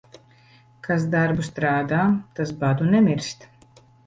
[0.87, 2.01] Kas darbu strādā,
[2.41, 3.49] tas badu nemirst.